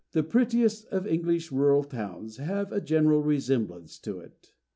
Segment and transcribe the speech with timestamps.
[0.13, 4.51] The prettiest of English rural towns have a general resemblance to it.